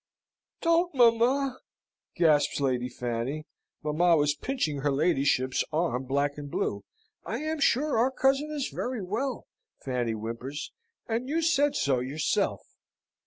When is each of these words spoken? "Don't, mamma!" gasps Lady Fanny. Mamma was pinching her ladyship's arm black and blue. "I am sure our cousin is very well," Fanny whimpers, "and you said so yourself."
"Don't, 0.63 0.95
mamma!" 0.95 1.59
gasps 2.15 2.59
Lady 2.59 2.89
Fanny. 2.89 3.45
Mamma 3.83 4.17
was 4.17 4.33
pinching 4.33 4.79
her 4.79 4.89
ladyship's 4.91 5.63
arm 5.71 6.05
black 6.05 6.39
and 6.39 6.49
blue. 6.49 6.83
"I 7.23 7.37
am 7.37 7.59
sure 7.59 7.99
our 7.99 8.09
cousin 8.09 8.49
is 8.49 8.69
very 8.69 9.03
well," 9.03 9.45
Fanny 9.85 10.13
whimpers, 10.15 10.71
"and 11.07 11.29
you 11.29 11.43
said 11.43 11.75
so 11.75 11.99
yourself." 11.99 12.63